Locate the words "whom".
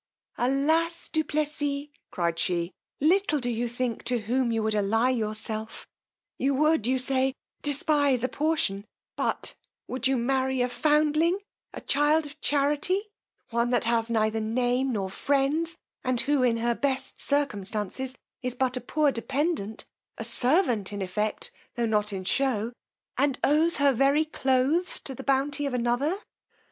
4.21-4.51